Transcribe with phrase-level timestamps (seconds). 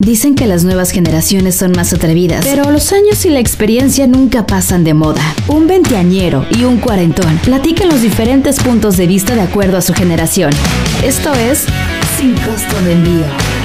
[0.00, 4.46] Dicen que las nuevas generaciones son más atrevidas, pero los años y la experiencia nunca
[4.46, 5.20] pasan de moda.
[5.48, 9.94] Un veinteañero y un cuarentón platican los diferentes puntos de vista de acuerdo a su
[9.94, 10.52] generación.
[11.04, 11.64] Esto es
[12.16, 13.57] Sin Costo de Envío.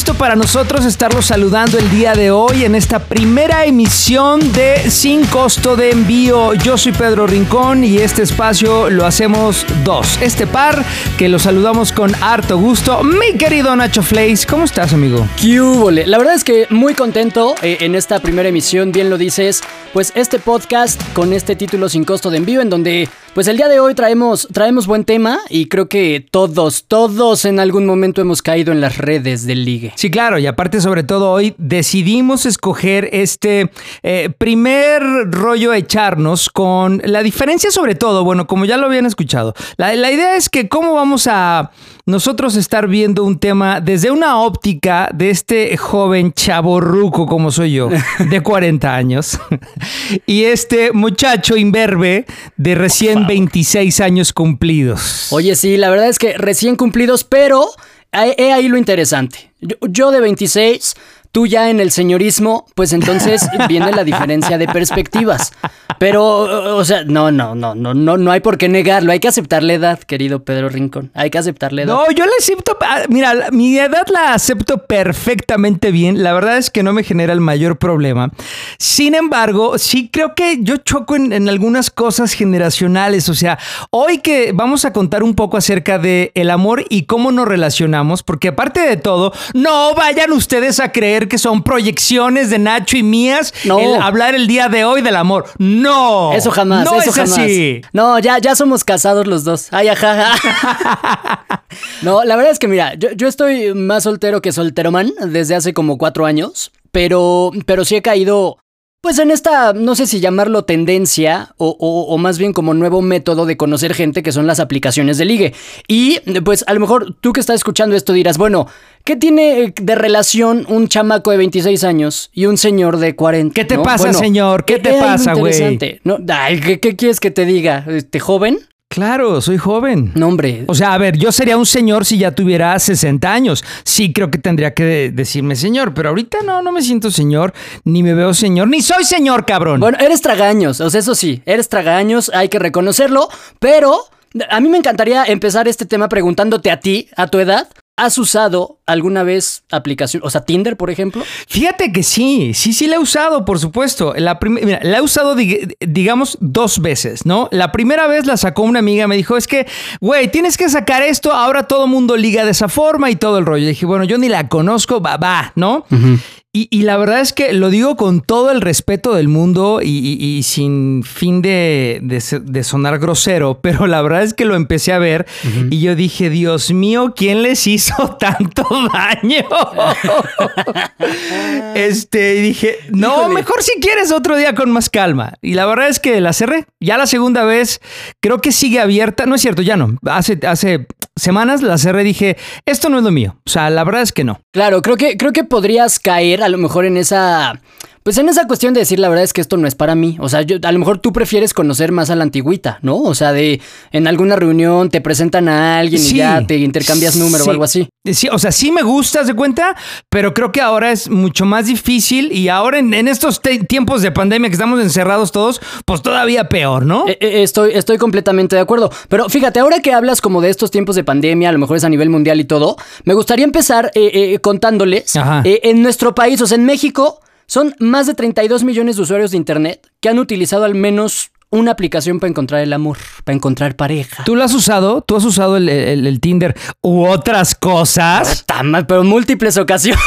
[0.00, 5.26] Gusto para nosotros estarlos saludando el día de hoy en esta primera emisión de Sin
[5.26, 6.54] Costo de Envío.
[6.54, 10.16] Yo soy Pedro Rincón y este espacio lo hacemos dos.
[10.22, 10.82] Este par
[11.18, 13.02] que lo saludamos con harto gusto.
[13.02, 15.28] Mi querido Nacho Flays, ¿cómo estás, amigo?
[15.38, 15.60] ¡Qué
[16.06, 19.60] La verdad es que muy contento eh, en esta primera emisión, bien lo dices,
[19.92, 23.06] pues este podcast con este título Sin Costo de Envío en donde
[23.40, 27.58] pues el día de hoy traemos, traemos buen tema y creo que todos, todos en
[27.58, 29.94] algún momento hemos caído en las redes del ligue.
[29.96, 33.70] Sí, claro, y aparte sobre todo hoy decidimos escoger este
[34.02, 39.54] eh, primer rollo echarnos con la diferencia sobre todo, bueno, como ya lo habían escuchado,
[39.78, 41.70] la, la idea es que cómo vamos a
[42.10, 47.88] nosotros estar viendo un tema desde una óptica de este joven chaborruco como soy yo,
[48.18, 49.38] de 40 años,
[50.26, 55.28] y este muchacho imberbe de recién 26 años cumplidos.
[55.30, 57.70] Oye, sí, la verdad es que recién cumplidos, pero
[58.12, 59.52] he ahí lo interesante.
[59.60, 60.96] Yo, yo de 26
[61.32, 65.52] tú ya en el señorismo, pues entonces viene la diferencia de perspectivas.
[65.98, 69.12] Pero, o sea, no, no, no, no, no, no hay por qué negarlo.
[69.12, 71.10] Hay que aceptar la edad, querido Pedro Rincón.
[71.14, 71.94] Hay que aceptar la edad.
[71.94, 72.76] No, yo la acepto.
[72.80, 76.22] Ah, mira, mi edad la acepto perfectamente bien.
[76.22, 78.30] La verdad es que no me genera el mayor problema.
[78.78, 83.28] Sin embargo, sí creo que yo choco en, en algunas cosas generacionales.
[83.28, 83.58] O sea,
[83.90, 88.22] hoy que vamos a contar un poco acerca de el amor y cómo nos relacionamos,
[88.22, 93.02] porque aparte de todo, no vayan ustedes a creer que son proyecciones de Nacho y
[93.02, 93.78] mías no.
[93.78, 95.46] el hablar el día de hoy del amor.
[95.58, 96.32] No.
[96.32, 96.84] Eso jamás.
[96.84, 97.38] No eso es jamás.
[97.38, 97.80] así.
[97.92, 99.68] No, ya, ya somos casados los dos.
[99.70, 100.32] Ay, ajá.
[102.02, 105.72] no, la verdad es que mira, yo, yo estoy más soltero que solteroman desde hace
[105.74, 106.72] como cuatro años.
[106.92, 108.58] Pero, pero sí he caído
[109.00, 113.00] pues en esta, no sé si llamarlo tendencia o, o, o, más bien como nuevo
[113.00, 115.54] método de conocer gente que son las aplicaciones de ligue.
[115.88, 118.66] Y pues a lo mejor tú que estás escuchando esto dirás, bueno,
[119.04, 123.54] ¿qué tiene de relación un chamaco de 26 años y un señor de 40?
[123.54, 123.82] ¿Qué te ¿no?
[123.82, 124.64] pasa, bueno, señor?
[124.66, 125.78] ¿Qué te pasa, güey?
[126.04, 126.18] No,
[126.62, 127.86] ¿qué, ¿qué, quieres que te diga?
[127.88, 128.58] ¿Este joven?
[128.90, 130.10] Claro, soy joven.
[130.16, 130.64] No, hombre.
[130.66, 133.64] O sea, a ver, yo sería un señor si ya tuviera 60 años.
[133.84, 138.02] Sí, creo que tendría que decirme señor, pero ahorita no, no me siento señor, ni
[138.02, 139.78] me veo señor, ni soy señor, cabrón.
[139.78, 143.28] Bueno, eres tragaños, o sea, eso sí, eres tragaños, hay que reconocerlo,
[143.60, 144.06] pero
[144.48, 147.68] a mí me encantaría empezar este tema preguntándote a ti, a tu edad,
[148.00, 151.22] ¿Has usado alguna vez aplicación, o sea, Tinder, por ejemplo?
[151.46, 154.14] Fíjate que sí, sí, sí la he usado, por supuesto.
[154.16, 157.48] La, mira, la he usado, dig digamos, dos veces, ¿no?
[157.52, 159.66] La primera vez la sacó una amiga, me dijo, es que,
[160.00, 163.44] güey, tienes que sacar esto, ahora todo mundo liga de esa forma y todo el
[163.44, 163.64] rollo.
[163.64, 165.84] Y dije, bueno, yo ni la conozco, va, va, ¿no?
[165.90, 166.20] Uh -huh.
[166.52, 169.98] Y, y, la verdad es que lo digo con todo el respeto del mundo y,
[169.98, 174.56] y, y sin fin de, de, de, sonar grosero, pero la verdad es que lo
[174.56, 175.68] empecé a ver uh -huh.
[175.70, 179.46] y yo dije, Dios mío, ¿quién les hizo tanto daño?
[181.76, 183.34] este, y dije, no, Híjole.
[183.34, 185.34] mejor si quieres otro día con más calma.
[185.42, 186.66] Y la verdad es que la cerré.
[186.80, 187.80] Ya la segunda vez
[188.18, 189.24] creo que sigue abierta.
[189.24, 189.96] No es cierto, ya no.
[190.04, 190.88] Hace, hace
[191.20, 192.36] semanas la cerré y dije,
[192.66, 193.36] esto no es lo mío.
[193.46, 194.40] O sea, la verdad es que no.
[194.52, 197.60] Claro, creo que, creo que podrías caer a lo mejor en esa
[198.02, 200.16] pues en esa cuestión de decir la verdad es que esto no es para mí.
[200.20, 202.96] O sea, yo, a lo mejor tú prefieres conocer más a la antigüita, ¿no?
[202.96, 203.60] O sea, de
[203.92, 207.52] en alguna reunión te presentan a alguien sí, y ya te intercambias número sí, o
[207.52, 207.88] algo así.
[208.12, 209.76] Sí, o sea, sí me gusta, ¿se cuenta?
[210.08, 214.10] Pero creo que ahora es mucho más difícil y ahora en, en estos tiempos de
[214.10, 217.06] pandemia que estamos encerrados todos, pues todavía peor, ¿no?
[217.06, 218.90] Eh, eh, estoy, estoy completamente de acuerdo.
[219.08, 221.84] Pero fíjate, ahora que hablas como de estos tiempos de pandemia, a lo mejor es
[221.84, 225.12] a nivel mundial y todo, me gustaría empezar eh, contándoles
[225.44, 227.19] en nuestro país, o sea, en México.
[227.50, 231.72] Son más de 32 millones de usuarios de Internet que han utilizado al menos una
[231.72, 234.22] aplicación para encontrar el amor, para encontrar pareja.
[234.22, 235.02] ¿Tú lo has usado?
[235.02, 238.44] ¿Tú has usado el, el, el Tinder u otras cosas?
[238.46, 240.00] Pero, pero múltiples ocasiones.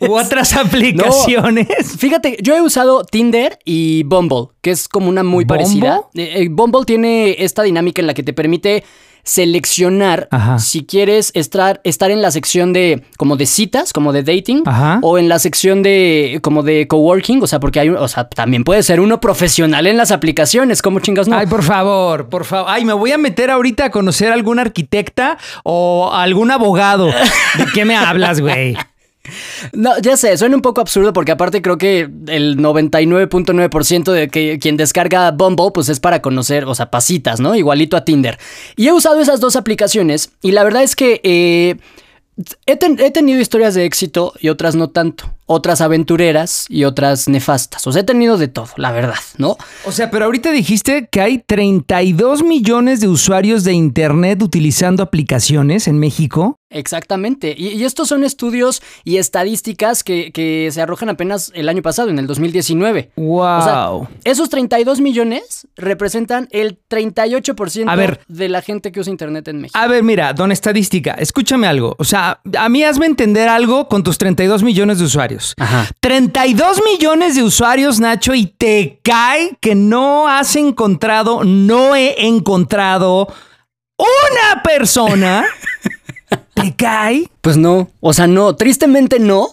[0.00, 1.68] ¿U otras aplicaciones?
[1.68, 5.58] No, fíjate, yo he usado Tinder y Bumble, que es como una muy ¿Bumble?
[5.58, 6.04] parecida.
[6.14, 8.82] Eh, Bumble tiene esta dinámica en la que te permite
[9.26, 10.58] seleccionar Ajá.
[10.60, 15.00] si quieres estar, estar en la sección de como de citas, como de dating, Ajá.
[15.02, 18.64] o en la sección de como de coworking, o sea, porque hay, o sea, también
[18.64, 21.36] puede ser uno profesional en las aplicaciones, como chingas no.
[21.36, 22.70] Ay, por favor, por favor.
[22.70, 27.06] Ay, me voy a meter ahorita a conocer a algún arquitecta o a algún abogado.
[27.06, 28.76] ¿De qué me hablas, güey?
[29.72, 34.58] No, ya sé, suena un poco absurdo porque aparte creo que el 99.9% de que
[34.58, 37.54] quien descarga Bumble pues es para conocer, o sea, pasitas, ¿no?
[37.54, 38.38] Igualito a Tinder.
[38.76, 41.76] Y he usado esas dos aplicaciones y la verdad es que eh,
[42.66, 47.86] he, he tenido historias de éxito y otras no tanto otras aventureras y otras nefastas.
[47.86, 49.56] O sea, he tenido de todo, la verdad, ¿no?
[49.84, 55.86] O sea, pero ahorita dijiste que hay 32 millones de usuarios de Internet utilizando aplicaciones
[55.86, 56.58] en México.
[56.76, 57.54] Exactamente.
[57.56, 62.26] Y, estos son estudios y estadísticas que, se arrojan apenas el año pasado, en el
[62.26, 63.12] 2019.
[63.16, 63.40] ¡Wow!
[63.40, 63.88] O sea,
[64.24, 69.78] esos 32 millones representan el 38% de la gente que usa Internet en México.
[69.78, 71.94] A ver, mira, don Estadística, escúchame algo.
[71.98, 75.54] O sea, a mí hazme entender algo con tus 32 millones de usuarios.
[76.00, 83.28] 32 millones de usuarios, Nacho, y te cae que no has encontrado, no he encontrado
[83.96, 85.44] una persona.
[86.56, 87.28] ¿Te cae?
[87.42, 89.48] Pues no, o sea, no, tristemente no,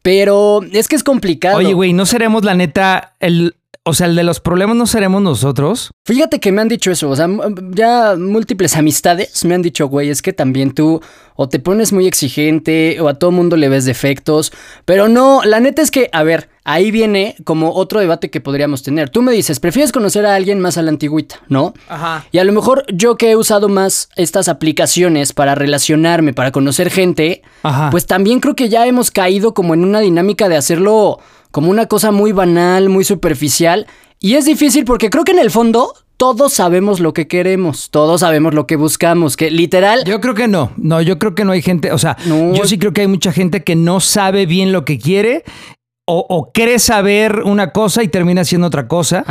[0.00, 1.58] pero es que es complicado.
[1.58, 3.56] Oye, güey, ¿no seremos la neta el
[3.88, 5.92] o sea, el de los problemas no seremos nosotros.
[6.04, 7.28] Fíjate que me han dicho eso, o sea,
[7.70, 11.00] ya múltiples amistades me han dicho, güey, es que también tú
[11.36, 14.52] o te pones muy exigente o a todo mundo le ves defectos,
[14.84, 18.82] pero no, la neta es que, a ver, ahí viene como otro debate que podríamos
[18.82, 19.08] tener.
[19.08, 21.72] Tú me dices, prefieres conocer a alguien más a la antigüita, ¿no?
[21.88, 22.26] Ajá.
[22.32, 26.90] Y a lo mejor yo que he usado más estas aplicaciones para relacionarme, para conocer
[26.90, 27.42] gente,
[27.92, 31.20] pues también creo que ya hemos caído como en una dinámica de hacerlo
[31.50, 33.86] como una cosa muy banal, muy superficial.
[34.20, 38.20] Y es difícil porque creo que en el fondo todos sabemos lo que queremos, todos
[38.20, 40.04] sabemos lo que buscamos, que literal...
[40.04, 42.78] Yo creo que no, no, yo creo que no hay gente, o sea, yo sí
[42.78, 45.44] creo que hay mucha gente que no sabe bien lo que quiere
[46.08, 49.24] o, cree saber una cosa y termina haciendo otra cosa.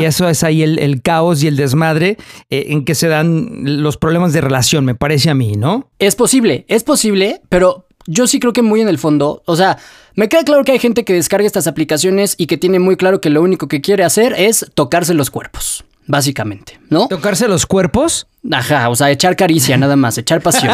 [0.00, 2.16] Y eso es ahí el, caos y el desmadre
[2.48, 5.90] eh, en que se dan los problemas de relación, me parece a mí, ¿no?
[5.98, 9.78] Es posible, es posible, pero yo sí creo que muy en el fondo, o sea,
[10.14, 13.20] me queda claro que hay gente que descarga estas aplicaciones y que tiene muy claro
[13.20, 17.08] que lo único que quiere hacer es tocarse los cuerpos, básicamente, ¿no?
[17.08, 18.26] ¿Tocarse los cuerpos?
[18.50, 20.72] Ajá, o sea, echar caricia nada más, echar pasión.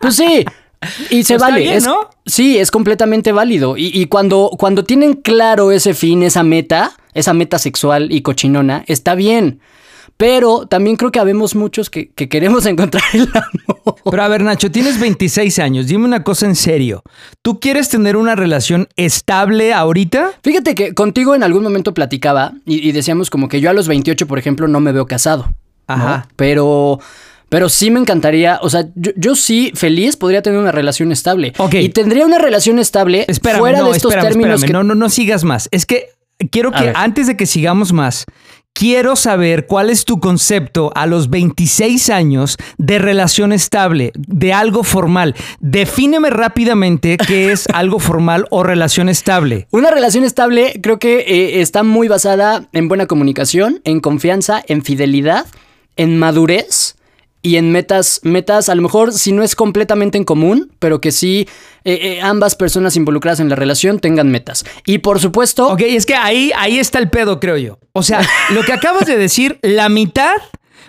[0.00, 0.44] pues sí,
[1.10, 2.10] y se vale, ¿no?
[2.26, 3.76] Sí, es completamente válido.
[3.76, 8.84] Y, y, cuando, cuando tienen claro ese fin, esa meta, esa meta sexual y cochinona,
[8.86, 9.60] está bien.
[10.22, 13.96] Pero también creo que habemos muchos que, queremos encontrar el amor.
[14.08, 15.88] Pero a ver, Nacho, tienes 26 años.
[15.88, 17.02] Dime una cosa en serio.
[17.42, 20.30] ¿Tú quieres tener una relación estable ahorita?
[20.44, 24.28] Fíjate que contigo en algún momento platicaba y, decíamos como que yo a los 28,
[24.28, 25.52] por ejemplo, no me veo casado.
[25.88, 26.28] Ajá.
[26.36, 27.00] Pero.
[27.48, 31.52] Pero sí me encantaría, o sea, yo, sí feliz podría tener una relación estable.
[31.58, 31.74] Ok.
[31.74, 33.26] Y tendría una relación estable
[33.58, 35.68] fuera de estos términos No, no, no sigas más.
[35.72, 36.06] Es que
[36.50, 38.24] quiero que antes de que sigamos más,
[38.74, 44.82] Quiero saber cuál es tu concepto a los 26 años de relación estable, de algo
[44.82, 45.36] formal.
[45.60, 49.68] Defíneme rápidamente qué es algo formal o relación estable.
[49.70, 54.82] Una relación estable creo que eh, está muy basada en buena comunicación, en confianza, en
[54.82, 55.46] fidelidad,
[55.96, 56.96] en madurez
[57.42, 61.10] y en metas, metas a lo mejor si no es completamente en común, pero que
[61.10, 61.48] sí
[61.84, 64.64] eh, eh, ambas personas involucradas en la relación tengan metas.
[64.86, 65.68] Y por supuesto...
[65.68, 67.78] Ok, es que ahí, ahí está el pedo, creo yo.
[67.92, 70.36] O sea, lo que acabas de decir, la mitad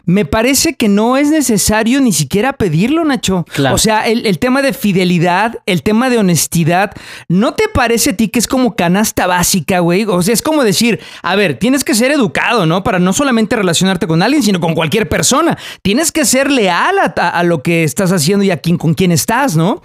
[0.05, 3.45] me parece que no es necesario ni siquiera pedirlo, Nacho.
[3.71, 6.91] O sea, el, tema de fidelidad, el tema de honestidad,
[7.29, 10.03] ¿no te parece a ti que es como canasta básica, güey?
[10.03, 12.83] O sea, es como decir, a ver, tienes que ser educado, ¿no?
[12.83, 15.57] Para no solamente relacionarte con alguien, sino con cualquier persona.
[15.81, 19.55] Tienes que ser leal a, lo que estás haciendo y a quien, con quién estás,
[19.55, 19.81] ¿no?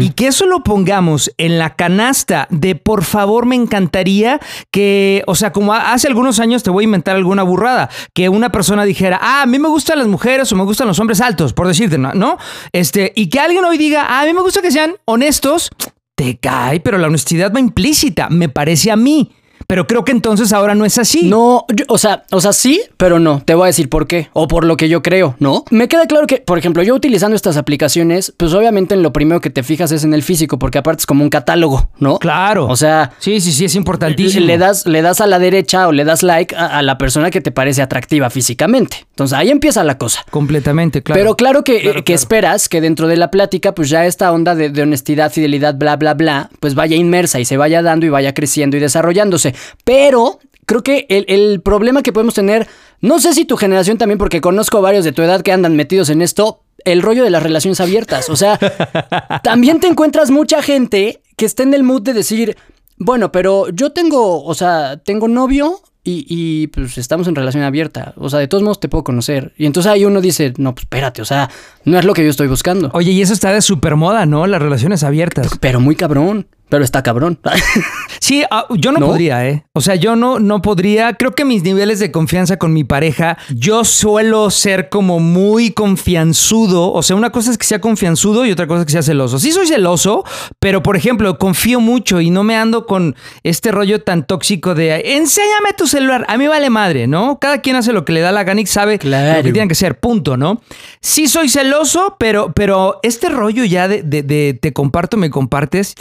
[0.00, 4.38] Y que eso lo pongamos en la canasta de, por favor, me encantaría
[4.70, 8.52] que, o sea, como hace algunos años te voy a inventar alguna burrada, que una
[8.52, 11.52] persona dijera, ah, a mí me gustan las mujeres o me gustan los hombres altos,
[11.52, 12.36] por decirte, ¿no?
[12.72, 15.70] Este, y que alguien hoy diga, a mí me gusta que sean honestos,
[16.14, 19.32] te cae, pero la honestidad va implícita, me parece a mí.
[19.72, 21.30] Pero creo que entonces ahora no es así.
[21.30, 23.40] No, o sea, o sea, sí, pero no.
[23.42, 24.28] Te voy a decir por qué.
[24.34, 25.64] O por lo que yo creo, ¿no?
[25.70, 29.40] Me queda claro que, por ejemplo, yo utilizando estas aplicaciones, pues obviamente en lo primero
[29.40, 32.18] que te fijas es en el físico, porque aparte es como un catálogo, ¿no?
[32.18, 32.66] Claro.
[32.66, 33.12] O sea.
[33.18, 34.44] Sí, sí, sí, es importantísimo.
[34.44, 37.40] Le das, le das a la derecha o le das like a, la persona que
[37.40, 39.06] te parece atractiva físicamente.
[39.08, 40.22] Entonces ahí empieza la cosa.
[40.30, 41.18] Completamente, claro.
[41.18, 44.68] Pero claro que, que esperas que dentro de la plática, pues ya esta onda de,
[44.68, 48.34] de honestidad, fidelidad, bla, bla, bla, pues vaya inmersa y se vaya dando y vaya
[48.34, 49.54] creciendo y desarrollándose.
[49.84, 52.66] Pero creo que el, problema que podemos tener,
[53.00, 56.08] no sé si tu generación también, porque conozco varios de tu edad que andan metidos
[56.10, 58.30] en esto, el rollo de las relaciones abiertas.
[58.30, 58.58] O sea,
[59.42, 62.56] también te encuentras mucha gente que está en el mood de decir,
[62.96, 68.12] bueno, pero yo tengo, o sea, tengo novio y, y, pues estamos en relación abierta.
[68.16, 69.52] O sea, de todos modos te puedo conocer.
[69.56, 71.48] Y entonces ahí uno dice, no, pues espérate, o sea,
[71.84, 72.90] no es lo que yo estoy buscando.
[72.92, 74.46] Oye, y eso está de super moda, ¿no?
[74.46, 75.58] Las relaciones abiertas.
[75.60, 76.48] Pero muy cabrón.
[76.72, 77.38] Pero está cabrón.
[78.20, 79.06] Sí, ah, yo no, ¿No?
[79.08, 79.64] podría, ¿eh?
[79.72, 81.14] O sea, yo no, no podría.
[81.14, 86.92] Creo que mis niveles de confianza con mi pareja, yo suelo ser como muy confianzudo.
[86.92, 89.40] O sea, una cosa es que sea confianzudo y otra cosa es que sea celoso.
[89.40, 90.24] Sí soy celoso,
[90.60, 95.16] pero por ejemplo, confío mucho y no me ando con este rollo tan tóxico de
[95.16, 96.24] enséñame tu celular.
[96.28, 97.38] A mí vale madre, ¿no?
[97.40, 99.38] Cada quien hace lo que le da la gana y sabe Claro.
[99.38, 100.60] lo que tiene que ser, punto, ¿no?
[101.00, 105.94] Sí soy celoso, pero, pero este rollo ya de, de- de te comparto, me compartes,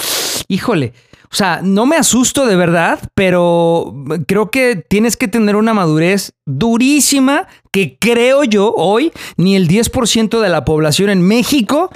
[0.47, 0.93] híjole.
[1.31, 3.93] O sea, no me asusto de verdad, pero
[4.27, 10.41] creo que tienes que tener una madurez durísima que creo yo hoy ni el 10%
[10.41, 11.89] de la población en México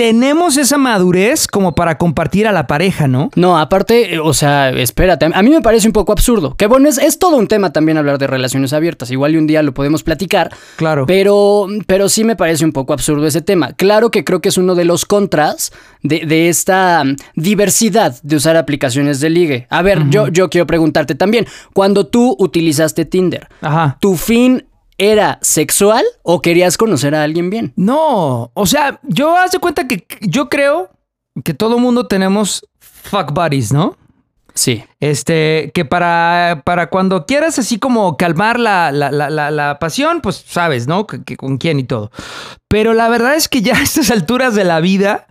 [0.00, 3.28] tenemos esa madurez como para compartir a la pareja, ¿no?
[3.36, 6.54] No, aparte, eh, o sea, espérate, a mí me parece un poco absurdo.
[6.56, 9.10] Que bueno, es, es todo un tema también hablar de relaciones abiertas.
[9.10, 10.54] Igual y un día lo podemos platicar.
[10.76, 11.04] Claro.
[11.04, 13.74] Pero, pero sí me parece un poco absurdo ese tema.
[13.74, 15.70] Claro que creo que es uno de los contras
[16.02, 19.66] de, de esta mm, diversidad de usar aplicaciones de ligue.
[19.68, 23.98] A ver, yo, yo quiero preguntarte también, cuando tú utilizaste Tinder, Ajá.
[24.00, 24.64] ¿tu fin
[25.00, 27.72] era sexual o querías conocer a alguien bien?
[27.74, 30.90] No, o sea, yo haz de cuenta que yo creo
[31.42, 33.96] que todo mundo tenemos fuck buddies, ¿no?
[34.54, 34.84] Sí.
[35.00, 40.20] Este, que para, para cuando quieras así como calmar la, la, la, la, la pasión,
[40.20, 41.06] pues sabes, ¿no?
[41.06, 42.10] Que, que con quién y todo.
[42.68, 45.28] Pero la verdad es que ya a estas alturas de la vida,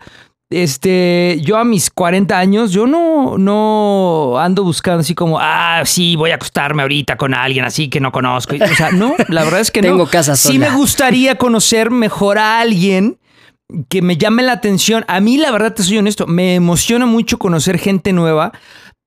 [0.49, 6.15] este, yo a mis 40 años, yo no, no ando buscando así como, ah, sí,
[6.15, 8.55] voy a acostarme ahorita con alguien así que no conozco.
[8.55, 9.89] O sea, no, la verdad es que no.
[9.89, 13.19] Tengo casa Sí me gustaría conocer mejor a alguien
[13.89, 15.05] que me llame la atención.
[15.07, 18.51] A mí, la verdad, te soy honesto, me emociona mucho conocer gente nueva.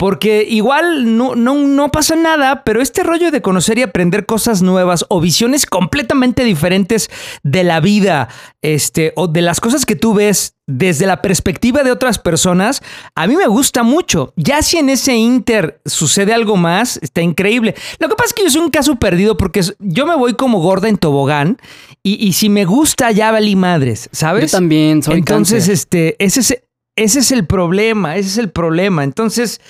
[0.03, 4.61] Porque igual no, no, no pasa nada, pero este rollo de conocer y aprender cosas
[4.61, 7.09] nuevas o visiones completamente diferentes
[7.45, 8.29] de la vida,
[8.63, 12.83] este, o de las cosas que tú ves desde la perspectiva de otras personas,
[13.15, 14.33] a mí me gusta mucho.
[14.35, 17.77] Ya si en ese inter sucede algo más, está increíble.
[18.01, 20.59] Lo que pasa es que yo soy un caso perdido porque yo me voy como
[20.59, 21.59] gorda en tobogán
[22.03, 24.51] y, y si me gusta ya valí madres, ¿sabes?
[24.51, 25.75] Yo también soy Entonces, cáncer.
[25.75, 26.59] este, ese es,
[26.97, 29.05] ese es el problema, ese es el problema.
[29.05, 29.61] Entonces,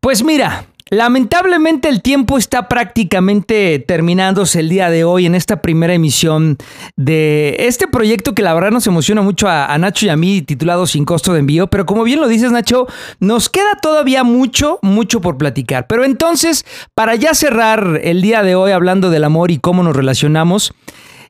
[0.00, 5.94] pues mira, lamentablemente el tiempo está prácticamente terminándose el día de hoy en esta primera
[5.94, 6.58] emisión
[6.96, 10.86] de este proyecto que la verdad nos emociona mucho a, Nacho y a mí, titulado
[10.86, 11.66] Sin costo de envío.
[11.66, 12.86] Pero como bien lo dices, Nacho,
[13.20, 15.86] nos queda todavía mucho, mucho por platicar.
[15.86, 16.64] Pero entonces,
[16.94, 20.74] para ya cerrar el día de hoy hablando del amor y cómo nos relacionamos,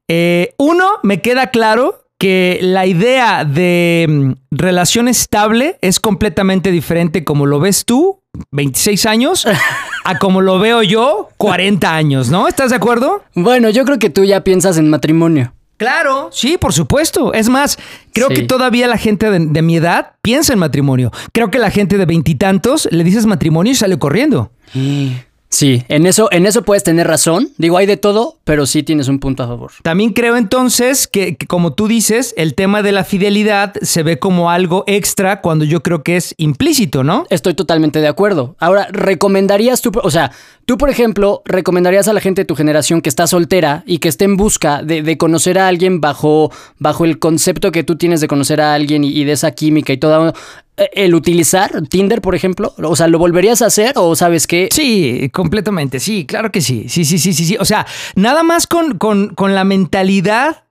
[0.08, 7.24] eh, uno, me queda claro que la idea de mm, relación estable es completamente diferente
[7.24, 8.20] como lo ves tú,
[8.52, 9.44] 26 años,
[10.04, 12.46] a como lo veo yo, 40 años, ¿no?
[12.46, 13.24] ¿Estás de acuerdo?
[13.34, 15.52] Bueno, yo creo que tú ya piensas en matrimonio.
[15.78, 17.32] Claro, sí, por supuesto.
[17.34, 17.76] Es más,
[18.12, 18.34] creo Sí.
[18.34, 21.10] que todavía la gente de, de mi edad piensa en matrimonio.
[21.32, 24.52] Creo que la gente de veintitantos le dices matrimonio y sale corriendo.
[24.72, 25.16] Sí,
[25.60, 27.50] en eso, en eso puedes tener razón.
[27.58, 29.72] Digo, hay de todo, pero sí tienes un punto a favor.
[29.82, 34.18] También creo entonces que, que, como tú dices, el tema de la fidelidad se ve
[34.18, 37.26] como algo extra cuando yo creo que es implícito, ¿no?
[37.30, 38.56] Estoy totalmente de acuerdo.
[38.58, 40.32] Ahora, ¿recomendarías tú, o sea,
[40.66, 44.08] tú por ejemplo, recomendarías a la gente de tu generación que está soltera y que
[44.08, 48.28] esté en busca de, conocer a alguien bajo, bajo el concepto que tú tienes de
[48.28, 50.32] conocer a alguien y, y de esa química y todo,
[50.76, 52.74] eh, el utilizar Tinder, por ejemplo?
[52.78, 54.68] O sea, ¿lo volverías a hacer o sabes qué?
[54.72, 56.86] Sí, completamente, sí, claro que sí.
[56.88, 57.56] Sí, sí, sí, sí, sí.
[57.60, 60.64] O sea, nada más con, con, con la mentalidad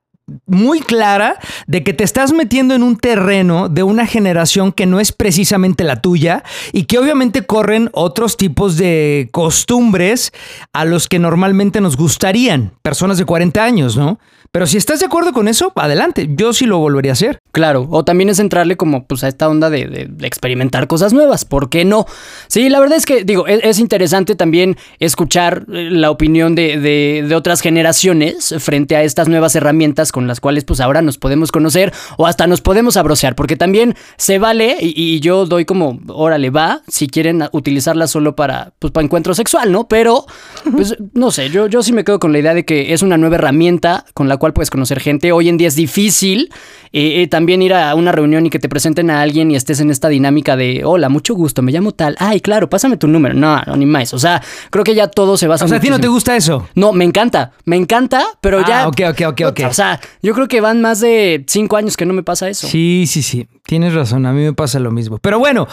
[0.46, 5.00] muy clara de que te estás metiendo en un terreno de una generación que no
[5.00, 10.32] es precisamente la tuya y que obviamente corren otros tipos de costumbres
[10.74, 14.20] a los que normalmente nos gustarían, personas de 40 años, ¿no?
[14.52, 17.41] Pero si estás de acuerdo con eso, adelante, yo sí lo volvería a hacer.
[17.52, 21.70] Claro, o también es entrarle como pues a esta onda de, experimentar cosas nuevas, ¿por
[21.70, 22.06] qué no?
[22.48, 26.80] Sí, la verdad es que digo, es, es interesante también escuchar eh, la opinión de,
[26.80, 31.52] de- otras generaciones frente a estas nuevas herramientas con las cuales pues ahora nos podemos
[31.52, 36.50] conocer o hasta nos podemos abrocear, porque también se vale y, yo doy como, órale,
[36.50, 39.88] va, si quieren utilizarla solo para, pues para encuentro sexual, ¿no?
[39.88, 40.26] Pero,
[40.72, 43.18] pues no sé, yo, yo sí me quedo con la idea de que es una
[43.18, 45.32] nueva herramienta con la cual puedes conocer gente.
[45.32, 46.50] Hoy en día es difícil
[46.94, 49.80] eh, eh, también ir a una reunión y que te presenten a alguien y estés
[49.80, 53.34] en esta dinámica de, hola, mucho gusto, me llamo tal, ay, claro, pásame tu número.
[53.36, 54.14] No, no, ni más.
[54.14, 56.36] O sea, creo que ya todo se basa O sea, a ti no te gusta
[56.36, 56.68] eso.
[56.76, 58.88] No, me encanta, me encanta, pero Ah, ya...
[58.88, 59.60] ok, ok, ok, ok.
[59.70, 62.68] O sea, yo creo que van más de cinco años que no me pasa eso.
[62.68, 63.48] Sí, sí, sí.
[63.64, 65.20] Tienes razón, a mí me pasa lo mismo.
[65.20, 65.68] Pero bueno,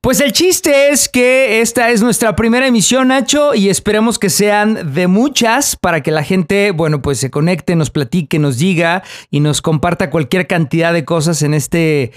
[0.00, 4.94] pues el chiste es que esta es nuestra primera emisión, Nacho, y esperemos que sean
[4.94, 9.40] de muchas para que la gente, bueno, pues se conecte, nos platique, nos diga y
[9.40, 12.12] nos comparta cualquier cantidad de cosas en este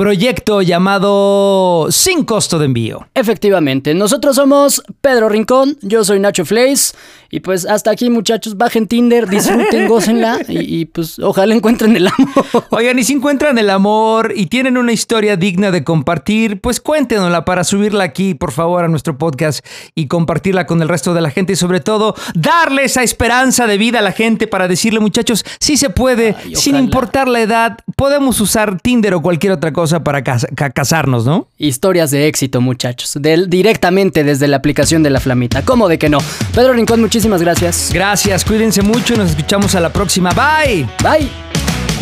[0.00, 3.06] proyecto llamado Sin Costo de Envío.
[3.14, 6.94] Efectivamente, nosotros somos Pedro Rincón, yo soy Nacho Flays
[7.30, 12.06] y pues hasta aquí muchachos, bajen Tinder, disfruten, gócenla y, y pues ojalá encuentren el
[12.06, 12.46] amor.
[12.70, 17.44] Oigan, y si encuentran el amor y tienen una historia digna de compartir, pues cuéntenosla
[17.44, 19.62] para subirla aquí, por favor, a nuestro podcast
[19.94, 23.76] y compartirla con el resto de la gente y sobre todo darle esa esperanza de
[23.76, 27.76] vida a la gente para decirle, muchachos, sí se puede, Ay, sin importar la edad,
[27.96, 31.48] podemos usar Tinder o cualquier otra cosa para cas- ca- casarnos, ¿no?
[31.58, 35.62] Historias de éxito, muchachos, del- directamente desde la aplicación de la flamita.
[35.62, 36.18] ¿Cómo de que no?
[36.54, 37.90] Pedro Rincón, muchísimas gracias.
[37.92, 40.30] Gracias, cuídense mucho y nos escuchamos a la próxima.
[40.30, 40.86] Bye.
[41.02, 41.28] Bye.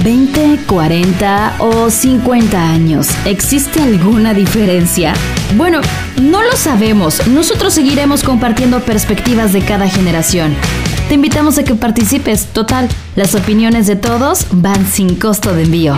[0.05, 3.09] 20, 40 o 50 años.
[3.25, 5.13] ¿Existe alguna diferencia?
[5.57, 5.81] Bueno,
[6.23, 7.27] no lo sabemos.
[7.27, 10.55] Nosotros seguiremos compartiendo perspectivas de cada generación.
[11.09, 12.47] Te invitamos a que participes.
[12.53, 12.87] Total,
[13.17, 15.97] las opiniones de todos van sin costo de envío.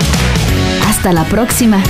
[0.87, 1.83] Hasta la próxima.